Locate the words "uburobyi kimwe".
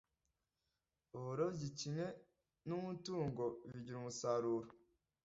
1.17-2.05